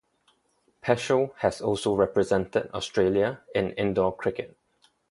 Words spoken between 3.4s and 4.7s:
in indoor cricket.